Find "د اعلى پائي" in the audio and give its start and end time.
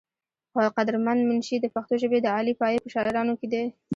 2.21-2.77